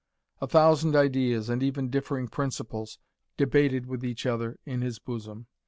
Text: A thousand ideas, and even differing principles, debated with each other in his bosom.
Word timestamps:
A 0.41 0.47
thousand 0.47 0.95
ideas, 0.95 1.47
and 1.47 1.61
even 1.61 1.91
differing 1.91 2.27
principles, 2.27 2.97
debated 3.37 3.85
with 3.85 4.03
each 4.03 4.25
other 4.25 4.57
in 4.65 4.81
his 4.81 4.97
bosom. 4.97 5.45